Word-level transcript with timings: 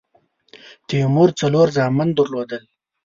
تیمور 0.87 1.29
څلور 1.39 1.67
زامن 1.77 2.09
درلودل. 2.17 2.63